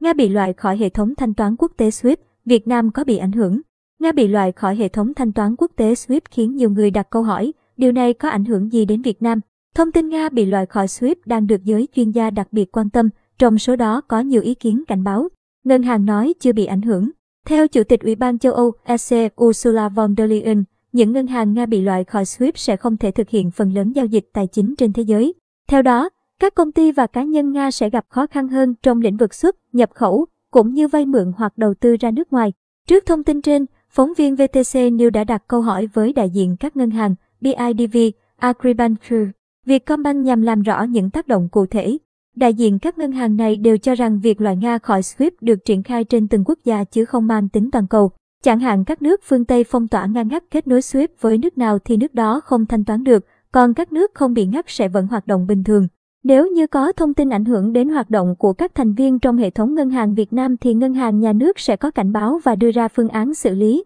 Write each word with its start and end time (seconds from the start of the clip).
Nga 0.00 0.12
bị 0.12 0.28
loại 0.28 0.52
khỏi 0.52 0.76
hệ 0.76 0.88
thống 0.88 1.14
thanh 1.14 1.34
toán 1.34 1.56
quốc 1.58 1.72
tế 1.76 1.88
SWIFT, 1.88 2.16
Việt 2.44 2.68
Nam 2.68 2.90
có 2.90 3.04
bị 3.04 3.16
ảnh 3.16 3.32
hưởng. 3.32 3.60
Nga 3.98 4.12
bị 4.12 4.28
loại 4.28 4.52
khỏi 4.52 4.76
hệ 4.76 4.88
thống 4.88 5.14
thanh 5.14 5.32
toán 5.32 5.56
quốc 5.58 5.70
tế 5.76 5.92
SWIFT 5.92 6.20
khiến 6.30 6.56
nhiều 6.56 6.70
người 6.70 6.90
đặt 6.90 7.10
câu 7.10 7.22
hỏi, 7.22 7.52
điều 7.76 7.92
này 7.92 8.14
có 8.14 8.28
ảnh 8.28 8.44
hưởng 8.44 8.72
gì 8.72 8.84
đến 8.84 9.02
Việt 9.02 9.22
Nam? 9.22 9.40
Thông 9.74 9.92
tin 9.92 10.08
Nga 10.08 10.28
bị 10.28 10.44
loại 10.46 10.66
khỏi 10.66 10.86
SWIFT 10.86 11.14
đang 11.26 11.46
được 11.46 11.64
giới 11.64 11.88
chuyên 11.96 12.10
gia 12.10 12.30
đặc 12.30 12.48
biệt 12.52 12.72
quan 12.72 12.90
tâm, 12.90 13.08
trong 13.38 13.58
số 13.58 13.76
đó 13.76 14.00
có 14.00 14.20
nhiều 14.20 14.42
ý 14.42 14.54
kiến 14.54 14.84
cảnh 14.88 15.04
báo. 15.04 15.28
Ngân 15.64 15.82
hàng 15.82 16.04
nói 16.04 16.34
chưa 16.40 16.52
bị 16.52 16.66
ảnh 16.66 16.82
hưởng. 16.82 17.10
Theo 17.46 17.68
Chủ 17.68 17.84
tịch 17.84 18.00
Ủy 18.00 18.14
ban 18.14 18.38
châu 18.38 18.52
Âu 18.52 18.72
EC 18.84 19.42
Ursula 19.42 19.88
von 19.88 20.14
der 20.16 20.30
Leyen, 20.30 20.64
những 20.92 21.12
ngân 21.12 21.26
hàng 21.26 21.54
Nga 21.54 21.66
bị 21.66 21.80
loại 21.80 22.04
khỏi 22.04 22.24
SWIFT 22.24 22.52
sẽ 22.54 22.76
không 22.76 22.96
thể 22.96 23.10
thực 23.10 23.28
hiện 23.28 23.50
phần 23.50 23.74
lớn 23.74 23.92
giao 23.92 24.06
dịch 24.06 24.28
tài 24.32 24.46
chính 24.46 24.74
trên 24.78 24.92
thế 24.92 25.02
giới. 25.02 25.34
Theo 25.68 25.82
đó, 25.82 26.08
các 26.40 26.54
công 26.54 26.72
ty 26.72 26.92
và 26.92 27.06
cá 27.06 27.22
nhân 27.22 27.52
Nga 27.52 27.70
sẽ 27.70 27.90
gặp 27.90 28.06
khó 28.08 28.26
khăn 28.26 28.48
hơn 28.48 28.74
trong 28.82 29.00
lĩnh 29.00 29.16
vực 29.16 29.34
xuất, 29.34 29.56
nhập 29.72 29.90
khẩu, 29.94 30.26
cũng 30.50 30.74
như 30.74 30.88
vay 30.88 31.06
mượn 31.06 31.32
hoặc 31.36 31.58
đầu 31.58 31.74
tư 31.74 31.96
ra 32.00 32.10
nước 32.10 32.32
ngoài. 32.32 32.52
Trước 32.88 33.06
thông 33.06 33.24
tin 33.24 33.42
trên, 33.42 33.66
phóng 33.90 34.12
viên 34.16 34.36
VTC 34.36 34.74
News 34.74 35.10
đã 35.10 35.24
đặt 35.24 35.42
câu 35.48 35.60
hỏi 35.62 35.88
với 35.94 36.12
đại 36.12 36.30
diện 36.30 36.56
các 36.60 36.76
ngân 36.76 36.90
hàng 36.90 37.14
BIDV, 37.40 37.96
Agribank, 38.36 38.98
Vietcombank 39.66 40.24
nhằm 40.24 40.42
làm 40.42 40.62
rõ 40.62 40.82
những 40.82 41.10
tác 41.10 41.28
động 41.28 41.48
cụ 41.48 41.66
thể. 41.66 41.98
Đại 42.36 42.54
diện 42.54 42.78
các 42.78 42.98
ngân 42.98 43.12
hàng 43.12 43.36
này 43.36 43.56
đều 43.56 43.78
cho 43.78 43.94
rằng 43.94 44.20
việc 44.20 44.40
loại 44.40 44.56
Nga 44.56 44.78
khỏi 44.78 45.00
SWIFT 45.00 45.30
được 45.40 45.64
triển 45.64 45.82
khai 45.82 46.04
trên 46.04 46.28
từng 46.28 46.44
quốc 46.46 46.58
gia 46.64 46.84
chứ 46.84 47.04
không 47.04 47.26
mang 47.26 47.48
tính 47.48 47.70
toàn 47.70 47.86
cầu. 47.86 48.10
Chẳng 48.42 48.60
hạn 48.60 48.84
các 48.84 49.02
nước 49.02 49.20
phương 49.24 49.44
Tây 49.44 49.64
phong 49.64 49.88
tỏa 49.88 50.06
ngăn 50.06 50.28
ngắt 50.28 50.44
kết 50.50 50.66
nối 50.66 50.80
SWIFT 50.80 51.08
với 51.20 51.38
nước 51.38 51.58
nào 51.58 51.78
thì 51.78 51.96
nước 51.96 52.14
đó 52.14 52.40
không 52.44 52.66
thanh 52.66 52.84
toán 52.84 53.04
được, 53.04 53.26
còn 53.52 53.74
các 53.74 53.92
nước 53.92 54.10
không 54.14 54.34
bị 54.34 54.46
ngắt 54.46 54.64
sẽ 54.68 54.88
vẫn 54.88 55.06
hoạt 55.06 55.26
động 55.26 55.46
bình 55.46 55.64
thường. 55.64 55.88
Nếu 56.24 56.46
như 56.46 56.66
có 56.66 56.92
thông 56.92 57.14
tin 57.14 57.30
ảnh 57.30 57.44
hưởng 57.44 57.72
đến 57.72 57.88
hoạt 57.88 58.10
động 58.10 58.34
của 58.38 58.52
các 58.52 58.74
thành 58.74 58.94
viên 58.94 59.18
trong 59.18 59.36
hệ 59.36 59.50
thống 59.50 59.74
ngân 59.74 59.90
hàng 59.90 60.14
Việt 60.14 60.32
Nam 60.32 60.56
thì 60.56 60.74
ngân 60.74 60.94
hàng 60.94 61.20
nhà 61.20 61.32
nước 61.32 61.58
sẽ 61.58 61.76
có 61.76 61.90
cảnh 61.90 62.12
báo 62.12 62.40
và 62.44 62.56
đưa 62.56 62.70
ra 62.70 62.88
phương 62.88 63.08
án 63.08 63.34
xử 63.34 63.54
lý. 63.54 63.84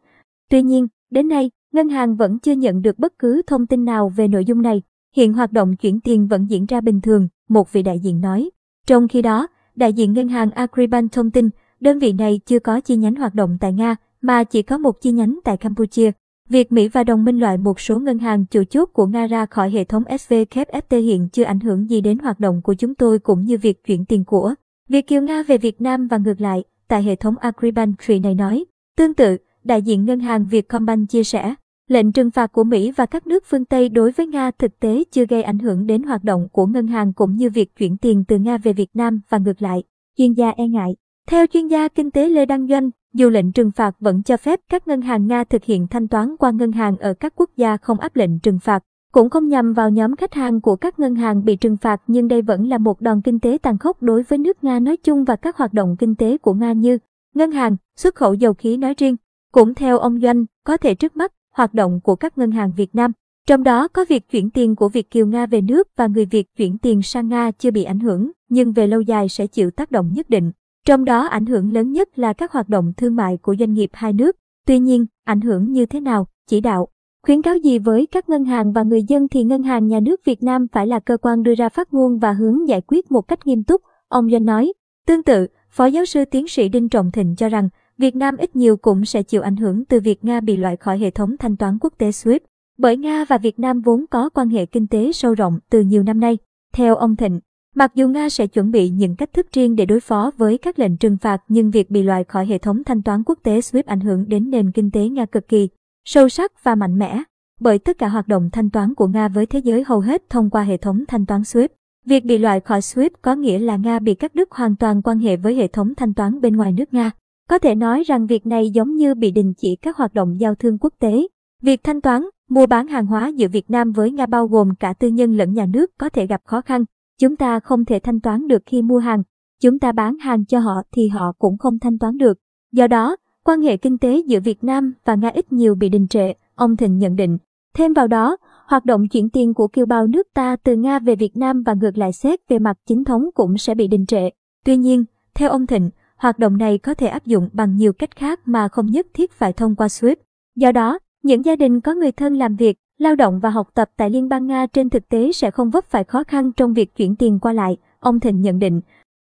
Tuy 0.50 0.62
nhiên, 0.62 0.88
đến 1.10 1.28
nay, 1.28 1.50
ngân 1.72 1.88
hàng 1.88 2.16
vẫn 2.16 2.38
chưa 2.38 2.52
nhận 2.52 2.82
được 2.82 2.98
bất 2.98 3.18
cứ 3.18 3.42
thông 3.46 3.66
tin 3.66 3.84
nào 3.84 4.08
về 4.08 4.28
nội 4.28 4.44
dung 4.44 4.62
này. 4.62 4.82
Hiện 5.16 5.32
hoạt 5.32 5.52
động 5.52 5.76
chuyển 5.76 6.00
tiền 6.00 6.26
vẫn 6.26 6.46
diễn 6.50 6.66
ra 6.66 6.80
bình 6.80 7.00
thường, 7.00 7.28
một 7.48 7.72
vị 7.72 7.82
đại 7.82 7.98
diện 7.98 8.20
nói. 8.20 8.50
Trong 8.86 9.08
khi 9.08 9.22
đó, 9.22 9.46
đại 9.76 9.92
diện 9.92 10.12
ngân 10.12 10.28
hàng 10.28 10.50
Agribank 10.50 11.12
thông 11.12 11.30
tin, 11.30 11.50
đơn 11.80 11.98
vị 11.98 12.12
này 12.12 12.40
chưa 12.46 12.58
có 12.58 12.80
chi 12.80 12.96
nhánh 12.96 13.14
hoạt 13.14 13.34
động 13.34 13.56
tại 13.60 13.72
Nga, 13.72 13.96
mà 14.20 14.44
chỉ 14.44 14.62
có 14.62 14.78
một 14.78 15.00
chi 15.00 15.12
nhánh 15.12 15.38
tại 15.44 15.56
Campuchia. 15.56 16.10
Việc 16.48 16.72
Mỹ 16.72 16.88
và 16.88 17.04
đồng 17.04 17.24
minh 17.24 17.38
loại 17.38 17.58
một 17.58 17.80
số 17.80 17.98
ngân 17.98 18.18
hàng 18.18 18.46
chủ 18.46 18.64
chốt 18.64 18.86
của 18.92 19.06
Nga 19.06 19.26
ra 19.26 19.46
khỏi 19.46 19.70
hệ 19.70 19.84
thống 19.84 20.02
SVKFT 20.02 21.00
hiện 21.00 21.28
chưa 21.32 21.44
ảnh 21.44 21.60
hưởng 21.60 21.90
gì 21.90 22.00
đến 22.00 22.18
hoạt 22.18 22.40
động 22.40 22.62
của 22.62 22.74
chúng 22.74 22.94
tôi 22.94 23.18
cũng 23.18 23.44
như 23.44 23.58
việc 23.58 23.84
chuyển 23.84 24.04
tiền 24.04 24.24
của 24.24 24.54
việc 24.88 25.06
Kiều 25.06 25.22
Nga 25.22 25.42
về 25.42 25.58
Việt 25.58 25.80
Nam 25.80 26.08
và 26.08 26.18
ngược 26.18 26.40
lại, 26.40 26.64
tại 26.88 27.02
hệ 27.02 27.16
thống 27.16 27.34
Agribank 27.38 27.96
này 28.22 28.34
nói. 28.34 28.64
Tương 28.96 29.14
tự, 29.14 29.36
đại 29.64 29.82
diện 29.82 30.04
ngân 30.04 30.20
hàng 30.20 30.46
Vietcombank 30.50 31.10
chia 31.10 31.24
sẻ, 31.24 31.54
lệnh 31.88 32.12
trừng 32.12 32.30
phạt 32.30 32.52
của 32.52 32.64
Mỹ 32.64 32.90
và 32.90 33.06
các 33.06 33.26
nước 33.26 33.44
phương 33.46 33.64
Tây 33.64 33.88
đối 33.88 34.12
với 34.12 34.26
Nga 34.26 34.50
thực 34.50 34.80
tế 34.80 35.04
chưa 35.10 35.26
gây 35.26 35.42
ảnh 35.42 35.58
hưởng 35.58 35.86
đến 35.86 36.02
hoạt 36.02 36.24
động 36.24 36.48
của 36.52 36.66
ngân 36.66 36.86
hàng 36.86 37.12
cũng 37.12 37.36
như 37.36 37.50
việc 37.50 37.76
chuyển 37.76 37.96
tiền 37.96 38.24
từ 38.28 38.38
Nga 38.38 38.58
về 38.58 38.72
Việt 38.72 38.90
Nam 38.94 39.20
và 39.28 39.38
ngược 39.38 39.62
lại, 39.62 39.82
chuyên 40.18 40.32
gia 40.32 40.50
e 40.50 40.68
ngại. 40.68 40.96
Theo 41.28 41.46
chuyên 41.46 41.68
gia 41.68 41.88
kinh 41.88 42.10
tế 42.10 42.28
Lê 42.28 42.46
Đăng 42.46 42.68
Doanh, 42.68 42.90
dù 43.14 43.30
lệnh 43.30 43.52
trừng 43.52 43.70
phạt 43.70 43.96
vẫn 44.00 44.22
cho 44.22 44.36
phép 44.36 44.60
các 44.68 44.88
ngân 44.88 45.00
hàng 45.00 45.26
Nga 45.26 45.44
thực 45.44 45.64
hiện 45.64 45.86
thanh 45.88 46.08
toán 46.08 46.36
qua 46.36 46.50
ngân 46.50 46.72
hàng 46.72 46.96
ở 46.96 47.14
các 47.14 47.32
quốc 47.36 47.50
gia 47.56 47.76
không 47.76 48.00
áp 48.00 48.16
lệnh 48.16 48.38
trừng 48.38 48.58
phạt, 48.58 48.82
cũng 49.12 49.30
không 49.30 49.48
nhằm 49.48 49.72
vào 49.72 49.90
nhóm 49.90 50.16
khách 50.16 50.34
hàng 50.34 50.60
của 50.60 50.76
các 50.76 50.98
ngân 50.98 51.14
hàng 51.14 51.44
bị 51.44 51.56
trừng 51.56 51.76
phạt 51.76 52.02
nhưng 52.06 52.28
đây 52.28 52.42
vẫn 52.42 52.68
là 52.68 52.78
một 52.78 53.00
đòn 53.00 53.20
kinh 53.20 53.40
tế 53.40 53.58
tàn 53.62 53.78
khốc 53.78 54.02
đối 54.02 54.22
với 54.22 54.38
nước 54.38 54.64
Nga 54.64 54.80
nói 54.80 54.96
chung 54.96 55.24
và 55.24 55.36
các 55.36 55.56
hoạt 55.56 55.72
động 55.72 55.96
kinh 55.98 56.14
tế 56.14 56.38
của 56.38 56.54
Nga 56.54 56.72
như 56.72 56.98
ngân 57.34 57.50
hàng, 57.50 57.76
xuất 57.96 58.14
khẩu 58.14 58.34
dầu 58.34 58.54
khí 58.54 58.76
nói 58.76 58.94
riêng. 58.98 59.16
Cũng 59.52 59.74
theo 59.74 59.98
ông 59.98 60.20
Doanh, 60.20 60.44
có 60.64 60.76
thể 60.76 60.94
trước 60.94 61.16
mắt, 61.16 61.32
hoạt 61.54 61.74
động 61.74 62.00
của 62.00 62.16
các 62.16 62.38
ngân 62.38 62.50
hàng 62.50 62.72
Việt 62.76 62.94
Nam, 62.94 63.12
trong 63.46 63.62
đó 63.62 63.88
có 63.88 64.04
việc 64.08 64.30
chuyển 64.30 64.50
tiền 64.50 64.76
của 64.76 64.88
Việt 64.88 65.10
Kiều 65.10 65.26
Nga 65.26 65.46
về 65.46 65.60
nước 65.60 65.88
và 65.96 66.06
người 66.06 66.24
Việt 66.24 66.56
chuyển 66.56 66.78
tiền 66.78 67.02
sang 67.02 67.28
Nga 67.28 67.50
chưa 67.50 67.70
bị 67.70 67.84
ảnh 67.84 68.00
hưởng, 68.00 68.30
nhưng 68.48 68.72
về 68.72 68.86
lâu 68.86 69.00
dài 69.00 69.28
sẽ 69.28 69.46
chịu 69.46 69.70
tác 69.70 69.90
động 69.90 70.12
nhất 70.14 70.30
định. 70.30 70.52
Trong 70.84 71.04
đó 71.04 71.26
ảnh 71.26 71.46
hưởng 71.46 71.72
lớn 71.72 71.92
nhất 71.92 72.18
là 72.18 72.32
các 72.32 72.52
hoạt 72.52 72.68
động 72.68 72.92
thương 72.96 73.16
mại 73.16 73.36
của 73.36 73.56
doanh 73.58 73.72
nghiệp 73.72 73.90
hai 73.92 74.12
nước. 74.12 74.36
Tuy 74.66 74.78
nhiên, 74.78 75.06
ảnh 75.24 75.40
hưởng 75.40 75.72
như 75.72 75.86
thế 75.86 76.00
nào, 76.00 76.26
chỉ 76.48 76.60
đạo, 76.60 76.88
khuyến 77.22 77.42
cáo 77.42 77.56
gì 77.56 77.78
với 77.78 78.06
các 78.06 78.28
ngân 78.28 78.44
hàng 78.44 78.72
và 78.72 78.82
người 78.82 79.02
dân 79.02 79.28
thì 79.28 79.44
Ngân 79.44 79.62
hàng 79.62 79.86
Nhà 79.86 80.00
nước 80.00 80.20
Việt 80.24 80.42
Nam 80.42 80.66
phải 80.72 80.86
là 80.86 81.00
cơ 81.00 81.16
quan 81.16 81.42
đưa 81.42 81.54
ra 81.54 81.68
phát 81.68 81.94
ngôn 81.94 82.18
và 82.18 82.32
hướng 82.32 82.68
giải 82.68 82.80
quyết 82.80 83.10
một 83.12 83.28
cách 83.28 83.46
nghiêm 83.46 83.64
túc, 83.64 83.82
ông 84.08 84.30
Doanh 84.30 84.44
nói. 84.44 84.72
Tương 85.06 85.22
tự, 85.22 85.46
Phó 85.70 85.86
giáo 85.86 86.04
sư 86.04 86.24
tiến 86.24 86.48
sĩ 86.48 86.68
Đinh 86.68 86.88
Trọng 86.88 87.10
Thịnh 87.10 87.34
cho 87.36 87.48
rằng, 87.48 87.68
Việt 87.98 88.16
Nam 88.16 88.36
ít 88.36 88.56
nhiều 88.56 88.76
cũng 88.76 89.04
sẽ 89.04 89.22
chịu 89.22 89.42
ảnh 89.42 89.56
hưởng 89.56 89.84
từ 89.84 90.00
việc 90.00 90.24
Nga 90.24 90.40
bị 90.40 90.56
loại 90.56 90.76
khỏi 90.76 90.98
hệ 90.98 91.10
thống 91.10 91.36
thanh 91.36 91.56
toán 91.56 91.78
quốc 91.80 91.92
tế 91.98 92.10
SWIFT. 92.10 92.38
Bởi 92.78 92.96
Nga 92.96 93.24
và 93.24 93.38
Việt 93.38 93.58
Nam 93.58 93.80
vốn 93.80 94.04
có 94.10 94.28
quan 94.28 94.48
hệ 94.48 94.66
kinh 94.66 94.86
tế 94.86 95.12
sâu 95.12 95.34
rộng 95.34 95.58
từ 95.70 95.80
nhiều 95.80 96.02
năm 96.02 96.20
nay. 96.20 96.38
Theo 96.72 96.96
ông 96.96 97.16
Thịnh, 97.16 97.40
Mặc 97.76 97.94
dù 97.94 98.08
Nga 98.08 98.28
sẽ 98.28 98.46
chuẩn 98.46 98.70
bị 98.70 98.88
những 98.88 99.16
cách 99.16 99.32
thức 99.32 99.46
riêng 99.52 99.76
để 99.76 99.86
đối 99.86 100.00
phó 100.00 100.30
với 100.36 100.58
các 100.58 100.78
lệnh 100.78 100.96
trừng 100.96 101.16
phạt 101.16 101.42
nhưng 101.48 101.70
việc 101.70 101.90
bị 101.90 102.02
loại 102.02 102.24
khỏi 102.24 102.46
hệ 102.46 102.58
thống 102.58 102.84
thanh 102.84 103.02
toán 103.02 103.22
quốc 103.26 103.38
tế 103.42 103.60
SWIFT 103.60 103.82
ảnh 103.86 104.00
hưởng 104.00 104.28
đến 104.28 104.50
nền 104.50 104.72
kinh 104.72 104.90
tế 104.90 105.08
Nga 105.08 105.26
cực 105.26 105.48
kỳ 105.48 105.68
sâu 106.04 106.28
sắc 106.28 106.64
và 106.64 106.74
mạnh 106.74 106.98
mẽ, 106.98 107.22
bởi 107.60 107.78
tất 107.78 107.98
cả 107.98 108.08
hoạt 108.08 108.28
động 108.28 108.50
thanh 108.52 108.70
toán 108.70 108.94
của 108.94 109.06
Nga 109.06 109.28
với 109.28 109.46
thế 109.46 109.58
giới 109.58 109.84
hầu 109.84 110.00
hết 110.00 110.30
thông 110.30 110.50
qua 110.50 110.62
hệ 110.62 110.76
thống 110.76 111.04
thanh 111.08 111.26
toán 111.26 111.40
SWIFT. 111.40 111.68
Việc 112.06 112.24
bị 112.24 112.38
loại 112.38 112.60
khỏi 112.60 112.80
SWIFT 112.80 113.10
có 113.22 113.34
nghĩa 113.34 113.58
là 113.58 113.76
Nga 113.76 113.98
bị 113.98 114.14
cắt 114.14 114.34
đứt 114.34 114.52
hoàn 114.52 114.76
toàn 114.76 115.02
quan 115.02 115.18
hệ 115.18 115.36
với 115.36 115.54
hệ 115.54 115.68
thống 115.68 115.94
thanh 115.94 116.14
toán 116.14 116.40
bên 116.40 116.56
ngoài 116.56 116.72
nước 116.72 116.94
Nga. 116.94 117.10
Có 117.48 117.58
thể 117.58 117.74
nói 117.74 118.02
rằng 118.02 118.26
việc 118.26 118.46
này 118.46 118.70
giống 118.70 118.96
như 118.96 119.14
bị 119.14 119.30
đình 119.30 119.54
chỉ 119.54 119.76
các 119.76 119.96
hoạt 119.96 120.14
động 120.14 120.40
giao 120.40 120.54
thương 120.54 120.78
quốc 120.78 120.92
tế. 120.98 121.26
Việc 121.62 121.84
thanh 121.84 122.00
toán, 122.00 122.22
mua 122.50 122.66
bán 122.66 122.86
hàng 122.86 123.06
hóa 123.06 123.28
giữa 123.28 123.48
Việt 123.48 123.70
Nam 123.70 123.92
với 123.92 124.10
Nga 124.10 124.26
bao 124.26 124.46
gồm 124.46 124.74
cả 124.74 124.92
tư 124.92 125.08
nhân 125.08 125.36
lẫn 125.36 125.54
nhà 125.54 125.66
nước 125.66 125.90
có 125.98 126.08
thể 126.08 126.26
gặp 126.26 126.40
khó 126.44 126.60
khăn. 126.60 126.84
Chúng 127.20 127.36
ta 127.36 127.60
không 127.60 127.84
thể 127.84 127.98
thanh 127.98 128.20
toán 128.20 128.48
được 128.48 128.62
khi 128.66 128.82
mua 128.82 128.98
hàng, 128.98 129.22
chúng 129.60 129.78
ta 129.78 129.92
bán 129.92 130.18
hàng 130.18 130.44
cho 130.44 130.58
họ 130.58 130.82
thì 130.92 131.08
họ 131.08 131.32
cũng 131.38 131.58
không 131.58 131.78
thanh 131.78 131.98
toán 131.98 132.18
được. 132.18 132.38
Do 132.72 132.86
đó, 132.86 133.16
quan 133.44 133.60
hệ 133.60 133.76
kinh 133.76 133.98
tế 133.98 134.22
giữa 134.26 134.40
Việt 134.40 134.64
Nam 134.64 134.94
và 135.04 135.14
Nga 135.14 135.28
ít 135.28 135.52
nhiều 135.52 135.74
bị 135.74 135.88
đình 135.88 136.08
trệ, 136.08 136.32
ông 136.54 136.76
Thịnh 136.76 136.98
nhận 136.98 137.16
định. 137.16 137.38
Thêm 137.74 137.92
vào 137.92 138.06
đó, 138.06 138.36
hoạt 138.66 138.84
động 138.84 139.08
chuyển 139.08 139.30
tiền 139.30 139.54
của 139.54 139.68
kiều 139.68 139.86
bào 139.86 140.06
nước 140.06 140.26
ta 140.34 140.56
từ 140.56 140.76
Nga 140.76 140.98
về 140.98 141.16
Việt 141.16 141.36
Nam 141.36 141.62
và 141.62 141.74
ngược 141.74 141.98
lại 141.98 142.12
xét 142.12 142.40
về 142.48 142.58
mặt 142.58 142.76
chính 142.86 143.04
thống 143.04 143.30
cũng 143.34 143.58
sẽ 143.58 143.74
bị 143.74 143.88
đình 143.88 144.06
trệ. 144.06 144.30
Tuy 144.64 144.76
nhiên, 144.76 145.04
theo 145.34 145.50
ông 145.50 145.66
Thịnh, 145.66 145.90
hoạt 146.16 146.38
động 146.38 146.58
này 146.58 146.78
có 146.78 146.94
thể 146.94 147.06
áp 147.06 147.26
dụng 147.26 147.48
bằng 147.52 147.76
nhiều 147.76 147.92
cách 147.92 148.16
khác 148.16 148.40
mà 148.44 148.68
không 148.68 148.86
nhất 148.86 149.06
thiết 149.14 149.32
phải 149.32 149.52
thông 149.52 149.76
qua 149.76 149.86
SWIFT. 149.86 150.16
Do 150.56 150.72
đó, 150.72 150.98
những 151.22 151.44
gia 151.44 151.56
đình 151.56 151.80
có 151.80 151.94
người 151.94 152.12
thân 152.12 152.34
làm 152.34 152.56
việc 152.56 152.78
lao 152.98 153.16
động 153.16 153.38
và 153.38 153.50
học 153.50 153.68
tập 153.74 153.90
tại 153.96 154.10
Liên 154.10 154.28
bang 154.28 154.46
Nga 154.46 154.66
trên 154.66 154.90
thực 154.90 155.08
tế 155.08 155.32
sẽ 155.32 155.50
không 155.50 155.70
vấp 155.70 155.84
phải 155.84 156.04
khó 156.04 156.24
khăn 156.24 156.52
trong 156.52 156.72
việc 156.72 156.96
chuyển 156.96 157.16
tiền 157.16 157.38
qua 157.38 157.52
lại, 157.52 157.76
ông 158.00 158.20
Thịnh 158.20 158.40
nhận 158.40 158.58
định. 158.58 158.80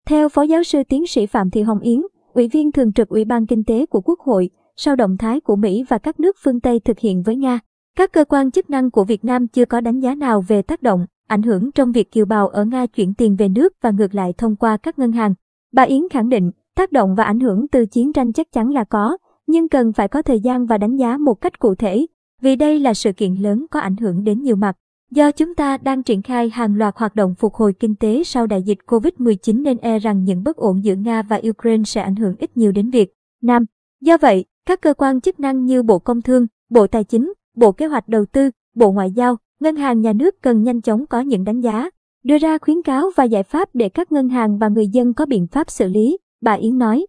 Theo 0.06 0.28
Phó 0.28 0.42
Giáo 0.42 0.62
sư 0.62 0.82
Tiến 0.88 1.06
sĩ 1.06 1.26
Phạm 1.26 1.50
Thị 1.50 1.62
Hồng 1.62 1.80
Yến, 1.80 2.02
Ủy 2.32 2.48
viên 2.48 2.72
Thường 2.72 2.92
trực 2.92 3.08
Ủy 3.08 3.24
ban 3.24 3.46
Kinh 3.46 3.64
tế 3.64 3.86
của 3.86 4.00
Quốc 4.00 4.20
hội, 4.20 4.50
sau 4.76 4.96
động 4.96 5.16
thái 5.16 5.40
của 5.40 5.56
Mỹ 5.56 5.84
và 5.88 5.98
các 5.98 6.20
nước 6.20 6.36
phương 6.44 6.60
Tây 6.60 6.80
thực 6.80 6.98
hiện 6.98 7.22
với 7.22 7.36
Nga, 7.36 7.60
các 7.96 8.12
cơ 8.12 8.24
quan 8.24 8.50
chức 8.50 8.70
năng 8.70 8.90
của 8.90 9.04
Việt 9.04 9.24
Nam 9.24 9.48
chưa 9.48 9.64
có 9.64 9.80
đánh 9.80 10.00
giá 10.00 10.14
nào 10.14 10.40
về 10.40 10.62
tác 10.62 10.82
động, 10.82 11.06
ảnh 11.28 11.42
hưởng 11.42 11.72
trong 11.72 11.92
việc 11.92 12.12
kiều 12.12 12.26
bào 12.26 12.48
ở 12.48 12.64
Nga 12.64 12.86
chuyển 12.86 13.14
tiền 13.14 13.36
về 13.36 13.48
nước 13.48 13.72
và 13.80 13.90
ngược 13.90 14.14
lại 14.14 14.32
thông 14.38 14.56
qua 14.56 14.76
các 14.76 14.98
ngân 14.98 15.12
hàng. 15.12 15.34
Bà 15.72 15.82
Yến 15.82 16.02
khẳng 16.10 16.28
định, 16.28 16.50
tác 16.76 16.92
động 16.92 17.14
và 17.14 17.24
ảnh 17.24 17.40
hưởng 17.40 17.68
từ 17.68 17.86
chiến 17.86 18.12
tranh 18.12 18.32
chắc 18.32 18.52
chắn 18.52 18.70
là 18.70 18.84
có, 18.84 19.18
nhưng 19.46 19.68
cần 19.68 19.92
phải 19.92 20.08
có 20.08 20.22
thời 20.22 20.40
gian 20.40 20.66
và 20.66 20.78
đánh 20.78 20.96
giá 20.96 21.18
một 21.18 21.34
cách 21.34 21.58
cụ 21.58 21.74
thể, 21.74 22.06
vì 22.42 22.56
đây 22.56 22.80
là 22.80 22.94
sự 22.94 23.12
kiện 23.12 23.34
lớn 23.34 23.66
có 23.70 23.80
ảnh 23.80 23.96
hưởng 23.96 24.24
đến 24.24 24.42
nhiều 24.42 24.56
mặt. 24.56 24.76
Do 25.10 25.30
chúng 25.30 25.54
ta 25.54 25.76
đang 25.76 26.02
triển 26.02 26.22
khai 26.22 26.50
hàng 26.50 26.76
loạt 26.76 26.96
hoạt 26.96 27.14
động 27.14 27.34
phục 27.34 27.54
hồi 27.54 27.72
kinh 27.72 27.94
tế 27.94 28.24
sau 28.24 28.46
đại 28.46 28.62
dịch 28.62 28.78
COVID-19 28.86 29.62
nên 29.62 29.78
e 29.78 29.98
rằng 29.98 30.24
những 30.24 30.42
bất 30.42 30.56
ổn 30.56 30.84
giữa 30.84 30.94
Nga 30.94 31.22
và 31.22 31.40
Ukraine 31.48 31.84
sẽ 31.84 32.00
ảnh 32.00 32.16
hưởng 32.16 32.34
ít 32.38 32.56
nhiều 32.56 32.72
đến 32.72 32.90
Việt 32.90 33.12
Nam. 33.42 33.64
Do 34.00 34.16
vậy, 34.18 34.44
các 34.66 34.80
cơ 34.80 34.94
quan 34.94 35.20
chức 35.20 35.40
năng 35.40 35.64
như 35.64 35.82
Bộ 35.82 35.98
Công 35.98 36.22
Thương, 36.22 36.46
Bộ 36.70 36.86
Tài 36.86 37.04
chính, 37.04 37.32
Bộ 37.56 37.72
Kế 37.72 37.86
hoạch 37.86 38.08
Đầu 38.08 38.24
tư, 38.24 38.50
Bộ 38.74 38.92
Ngoại 38.92 39.10
giao, 39.10 39.36
Ngân 39.60 39.76
hàng 39.76 40.00
Nhà 40.00 40.12
nước 40.12 40.42
cần 40.42 40.62
nhanh 40.62 40.80
chóng 40.80 41.06
có 41.06 41.20
những 41.20 41.44
đánh 41.44 41.60
giá, 41.60 41.90
đưa 42.24 42.38
ra 42.38 42.58
khuyến 42.58 42.82
cáo 42.82 43.10
và 43.16 43.24
giải 43.24 43.42
pháp 43.42 43.68
để 43.74 43.88
các 43.88 44.12
ngân 44.12 44.28
hàng 44.28 44.58
và 44.58 44.68
người 44.68 44.86
dân 44.86 45.14
có 45.14 45.26
biện 45.26 45.46
pháp 45.46 45.70
xử 45.70 45.88
lý, 45.88 46.18
bà 46.40 46.52
Yến 46.52 46.78
nói. 46.78 47.06